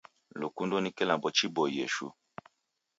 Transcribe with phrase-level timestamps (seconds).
[0.41, 2.13] Lukundo ni kilambo chiboie shuu.